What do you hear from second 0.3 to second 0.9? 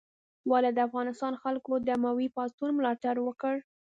ولې د